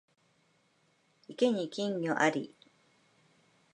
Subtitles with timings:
[1.29, 2.55] 池に金魚あり